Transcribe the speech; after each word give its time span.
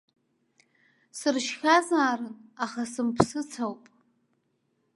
Сыршьхьазаарын, 1.17 2.35
аха 2.63 2.81
сымԥсыц 2.91 3.51
ауп. 3.63 3.83